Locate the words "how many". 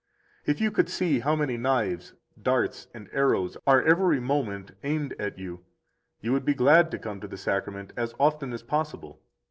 1.19-1.57